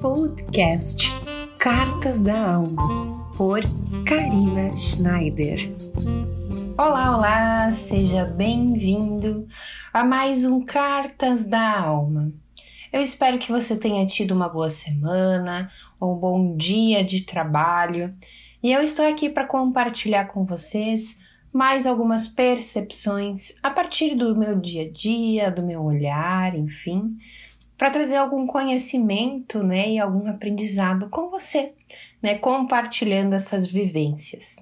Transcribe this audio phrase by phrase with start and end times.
[0.00, 1.10] Podcast
[1.58, 3.60] Cartas da Alma por
[4.06, 5.72] Karina Schneider.
[6.76, 9.46] Olá, olá, seja bem-vindo
[9.92, 12.32] a mais um Cartas da Alma.
[12.92, 18.14] Eu espero que você tenha tido uma boa semana, um bom dia de trabalho
[18.62, 24.58] e eu estou aqui para compartilhar com vocês mais algumas percepções a partir do meu
[24.58, 27.16] dia a dia, do meu olhar, enfim,
[27.84, 31.74] para trazer algum conhecimento, né, e algum aprendizado com você,
[32.22, 34.56] né, compartilhando essas vivências.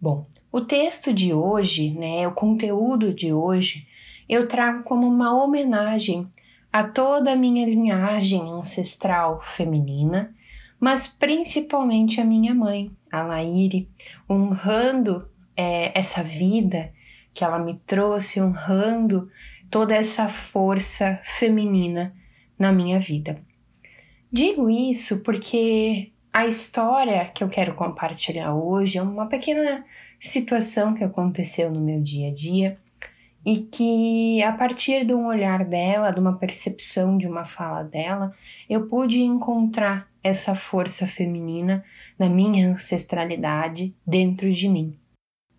[0.00, 3.86] Bom, o texto de hoje, né, o conteúdo de hoje,
[4.26, 6.26] eu trago como uma homenagem
[6.72, 10.34] a toda a minha linhagem ancestral feminina,
[10.80, 13.90] mas principalmente a minha mãe, a Laíre,
[14.26, 16.94] honrando é, essa vida
[17.34, 19.30] que ela me trouxe, honrando
[19.70, 22.16] toda essa força feminina
[22.58, 23.40] na minha vida.
[24.30, 29.84] Digo isso porque a história que eu quero compartilhar hoje é uma pequena
[30.20, 32.78] situação que aconteceu no meu dia a dia
[33.46, 38.34] e que a partir de um olhar dela, de uma percepção de uma fala dela,
[38.68, 41.82] eu pude encontrar essa força feminina
[42.18, 44.98] na minha ancestralidade dentro de mim.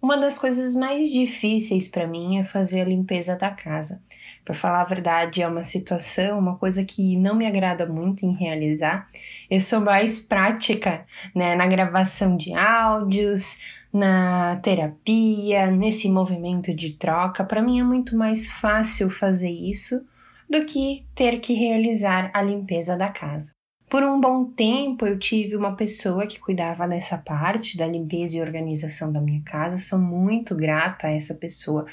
[0.02, 4.02] Uma das coisas mais difíceis para mim é fazer a limpeza da casa.
[4.46, 8.34] Para falar a verdade, é uma situação, uma coisa que não me agrada muito em
[8.34, 9.08] realizar.
[9.50, 13.60] Eu sou mais prática, né, na gravação de áudios,
[13.92, 17.44] na terapia, nesse movimento de troca.
[17.44, 20.08] Para mim é muito mais fácil fazer isso
[20.50, 23.59] do que ter que realizar a limpeza da casa.
[23.90, 28.42] Por um bom tempo eu tive uma pessoa que cuidava dessa parte da limpeza e
[28.42, 29.80] organização da minha casa.
[29.80, 31.88] Sou muito grata a essa pessoa,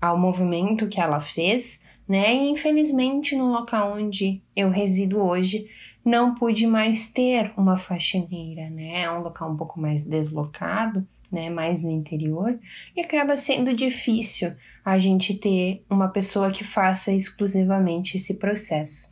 [0.00, 2.32] ao movimento que ela fez, né?
[2.32, 5.66] E infelizmente no local onde eu resido hoje,
[6.04, 9.02] não pude mais ter uma faxineira, né?
[9.02, 11.50] É um local um pouco mais deslocado, né?
[11.50, 12.56] Mais no interior,
[12.96, 14.52] e acaba sendo difícil
[14.84, 19.10] a gente ter uma pessoa que faça exclusivamente esse processo.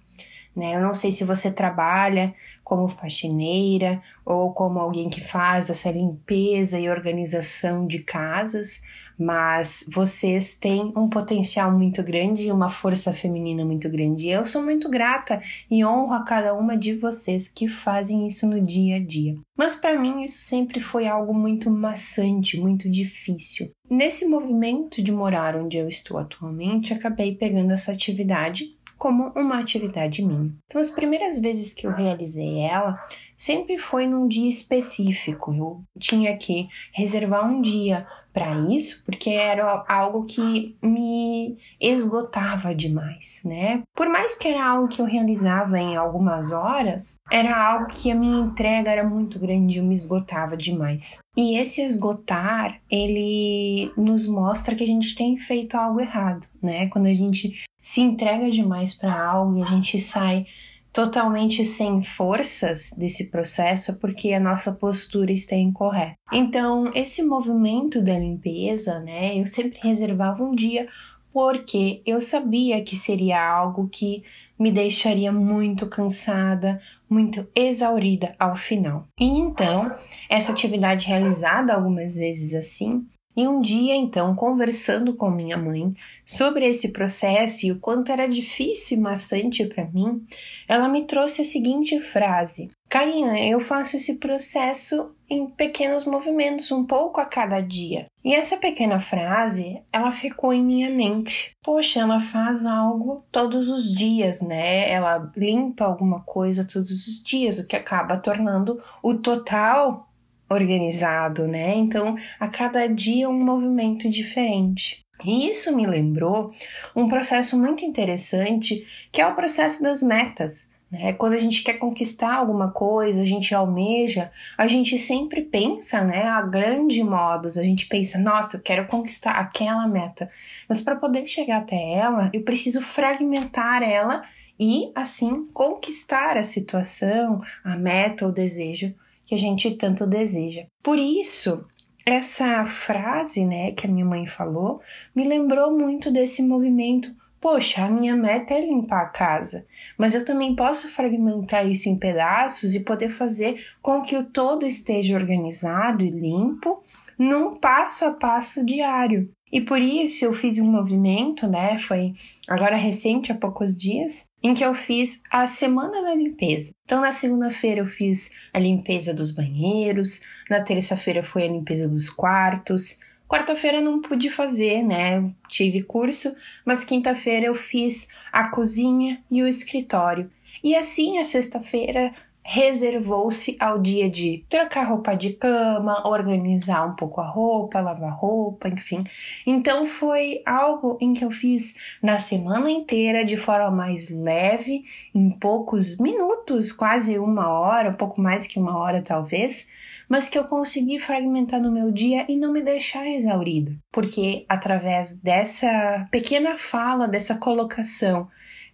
[0.54, 0.74] Né?
[0.74, 2.34] Eu não sei se você trabalha
[2.64, 8.80] como faxineira ou como alguém que faz essa limpeza e organização de casas,
[9.18, 14.28] mas vocês têm um potencial muito grande e uma força feminina muito grande.
[14.28, 15.40] Eu sou muito grata
[15.70, 19.36] e honro a cada uma de vocês que fazem isso no dia a dia.
[19.56, 23.70] Mas para mim isso sempre foi algo muito maçante, muito difícil.
[23.90, 30.22] Nesse movimento de morar onde eu estou atualmente, acabei pegando essa atividade como uma atividade
[30.22, 30.54] minha.
[30.66, 33.02] Então, as primeiras vezes que eu realizei ela,
[33.34, 35.54] sempre foi num dia específico.
[35.54, 43.40] Eu tinha que reservar um dia para isso, porque era algo que me esgotava demais,
[43.44, 43.82] né?
[43.94, 48.14] Por mais que era algo que eu realizava em algumas horas, era algo que a
[48.14, 51.18] minha entrega era muito grande, eu me esgotava demais.
[51.36, 56.88] E esse esgotar, ele nos mostra que a gente tem feito algo errado, né?
[56.88, 60.46] Quando a gente se entrega demais para algo e a gente sai
[60.92, 66.14] totalmente sem forças desse processo é porque a nossa postura está incorreta.
[66.32, 70.86] Então, esse movimento da limpeza, né, eu sempre reservava um dia
[71.32, 74.24] porque eu sabia que seria algo que
[74.58, 79.06] me deixaria muito cansada, muito exaurida ao final.
[79.18, 79.94] E então,
[80.28, 83.06] essa atividade realizada algumas vezes assim,
[83.40, 85.94] e um dia, então, conversando com minha mãe
[86.26, 90.22] sobre esse processo e o quanto era difícil e maçante para mim,
[90.68, 96.84] ela me trouxe a seguinte frase: Karina, eu faço esse processo em pequenos movimentos, um
[96.84, 98.06] pouco a cada dia.
[98.22, 101.52] E essa pequena frase, ela ficou em minha mente.
[101.62, 104.90] Poxa, ela faz algo todos os dias, né?
[104.90, 110.09] Ela limpa alguma coisa todos os dias, o que acaba tornando o total
[110.50, 111.74] organizado, né?
[111.76, 115.04] Então, a cada dia um movimento diferente.
[115.24, 116.50] E isso me lembrou
[116.96, 120.70] um processo muito interessante, que é o processo das metas.
[120.90, 121.12] Né?
[121.12, 126.24] Quando a gente quer conquistar alguma coisa, a gente almeja, a gente sempre pensa, né,
[126.24, 130.28] a grande modos, a gente pensa, nossa, eu quero conquistar aquela meta.
[130.68, 134.22] Mas para poder chegar até ela, eu preciso fragmentar ela
[134.58, 138.92] e assim conquistar a situação, a meta, o desejo
[139.30, 140.64] que a gente tanto deseja.
[140.82, 141.64] Por isso,
[142.04, 144.80] essa frase, né, que a minha mãe falou,
[145.14, 147.14] me lembrou muito desse movimento.
[147.40, 149.64] Poxa, a minha meta é limpar a casa,
[149.96, 154.66] mas eu também posso fragmentar isso em pedaços e poder fazer com que o todo
[154.66, 156.82] esteja organizado e limpo
[157.20, 159.30] num passo a passo diário.
[159.52, 161.76] E por isso eu fiz um movimento, né?
[161.76, 162.14] Foi
[162.48, 166.70] agora recente, há poucos dias, em que eu fiz a semana da limpeza.
[166.84, 172.08] Então, na segunda-feira eu fiz a limpeza dos banheiros, na terça-feira foi a limpeza dos
[172.08, 173.00] quartos.
[173.28, 175.30] Quarta-feira não pude fazer, né?
[175.46, 176.34] Tive curso,
[176.64, 180.30] mas quinta-feira eu fiz a cozinha e o escritório.
[180.64, 182.14] E assim, a sexta-feira
[182.52, 188.66] reservou-se ao dia de trocar roupa de cama, organizar um pouco a roupa, lavar roupa,
[188.68, 189.04] enfim.
[189.46, 194.82] Então foi algo em que eu fiz na semana inteira de forma mais leve,
[195.14, 199.68] em poucos minutos, quase uma hora, um pouco mais que uma hora talvez,
[200.08, 205.20] mas que eu consegui fragmentar no meu dia e não me deixar exaurida, porque através
[205.22, 208.26] dessa pequena fala, dessa colocação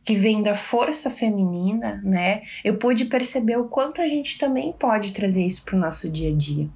[0.06, 2.42] que vem da força feminina, né?
[2.64, 6.30] Eu pude perceber o quanto a gente também pode trazer isso para o nosso dia
[6.30, 6.68] a dia.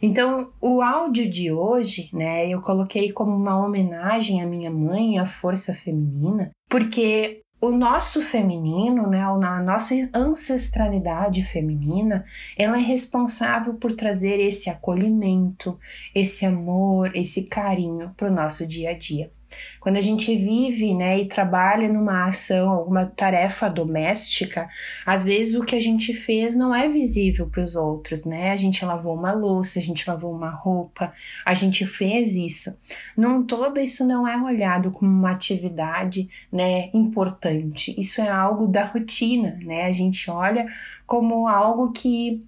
[0.00, 5.26] Então, o áudio de hoje, né, eu coloquei como uma homenagem à minha mãe, à
[5.26, 12.24] força feminina, porque o nosso feminino, né, a nossa ancestralidade feminina,
[12.56, 15.76] ela é responsável por trazer esse acolhimento,
[16.14, 19.32] esse amor, esse carinho para o nosso dia a dia.
[19.80, 24.68] Quando a gente vive, né, e trabalha numa ação, alguma tarefa doméstica,
[25.04, 28.52] às vezes o que a gente fez não é visível para os outros, né?
[28.52, 31.12] A gente lavou uma louça, a gente lavou uma roupa,
[31.44, 32.78] a gente fez isso.
[33.16, 37.94] Num todo, isso não é olhado como uma atividade, né, importante.
[37.98, 39.84] Isso é algo da rotina, né?
[39.84, 40.66] A gente olha
[41.06, 42.44] como algo que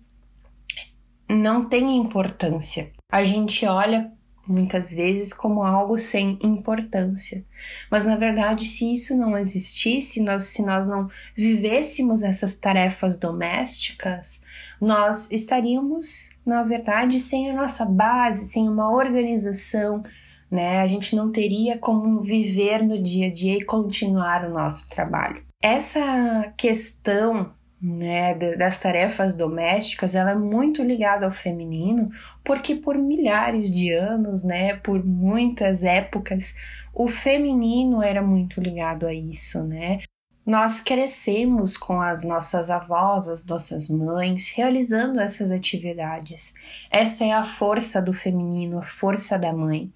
[1.28, 2.90] não tem importância.
[3.10, 4.12] A gente olha
[4.46, 7.44] muitas vezes como algo sem importância.
[7.90, 14.42] Mas na verdade, se isso não existisse, nós, se nós não vivêssemos essas tarefas domésticas,
[14.80, 20.02] nós estaríamos, na verdade, sem a nossa base, sem uma organização,
[20.50, 20.80] né?
[20.80, 25.42] A gente não teria como viver no dia a dia e continuar o nosso trabalho.
[25.62, 32.10] Essa questão né, das tarefas domésticas, ela é muito ligada ao feminino,
[32.44, 36.54] porque por milhares de anos, né, por muitas épocas,
[36.92, 40.00] o feminino era muito ligado a isso, né?
[40.44, 46.54] Nós crescemos com as nossas avós, as nossas mães, realizando essas atividades.
[46.90, 49.92] Essa é a força do feminino, a força da mãe.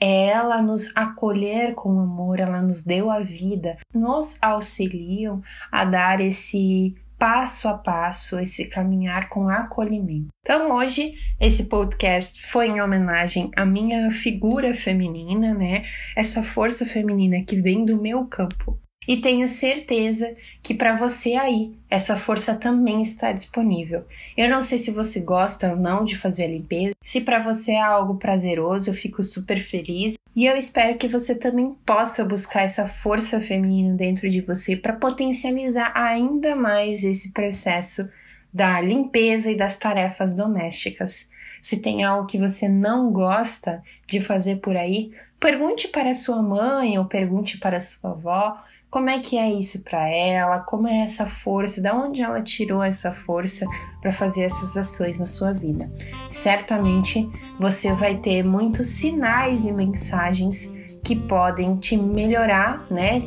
[0.00, 5.40] É ela nos acolher com amor, ela nos deu a vida, nos auxiliam
[5.70, 10.26] a dar esse passo a passo, esse caminhar com acolhimento.
[10.44, 15.84] Então, hoje, esse podcast foi em homenagem à minha figura feminina, né?
[16.16, 18.76] Essa força feminina que vem do meu campo.
[19.06, 24.04] E tenho certeza que para você aí, essa força também está disponível.
[24.36, 26.94] Eu não sei se você gosta ou não de fazer a limpeza.
[27.04, 30.14] Se para você é algo prazeroso, eu fico super feliz.
[30.34, 34.94] E eu espero que você também possa buscar essa força feminina dentro de você para
[34.94, 38.10] potencializar ainda mais esse processo
[38.52, 41.28] da limpeza e das tarefas domésticas.
[41.60, 46.98] Se tem algo que você não gosta de fazer por aí, pergunte para sua mãe
[46.98, 48.56] ou pergunte para sua avó
[48.92, 50.58] como é que é isso para ela?
[50.58, 51.80] Como é essa força?
[51.80, 53.64] Da onde ela tirou essa força
[54.02, 55.90] para fazer essas ações na sua vida?
[56.30, 57.26] Certamente
[57.58, 60.70] você vai ter muitos sinais e mensagens
[61.02, 63.22] que podem te melhorar, né?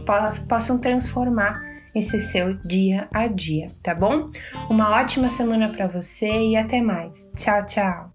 [0.47, 1.59] Possam transformar
[1.95, 4.29] esse seu dia a dia, tá bom?
[4.69, 7.27] Uma ótima semana para você e até mais.
[7.35, 8.14] Tchau, tchau.